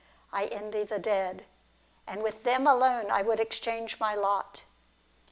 [0.33, 1.45] I envy the dead,
[2.07, 4.63] and with them alone would I exchange my lot.